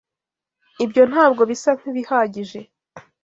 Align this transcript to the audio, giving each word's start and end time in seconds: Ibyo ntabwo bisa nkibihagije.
Ibyo 0.83 1.03
ntabwo 1.11 1.41
bisa 1.49 1.71
nkibihagije. 1.79 2.59